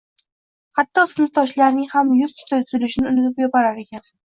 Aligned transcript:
hatto 0.79 1.03
sinfdoshlarining 1.11 1.87
ham 1.97 2.11
yuz 2.23 2.35
tuzilishini 2.41 3.09
unutib 3.15 3.45
yuborar 3.47 3.81
ekan. 3.87 4.07